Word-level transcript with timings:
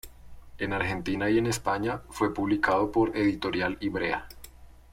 En 0.57 0.73
Argentina 0.73 1.29
y 1.29 1.37
en 1.37 1.45
España, 1.45 2.01
fue 2.09 2.33
publicado 2.33 2.91
por 2.91 3.15
Editorial 3.15 3.77
Ivrea. 3.81 4.27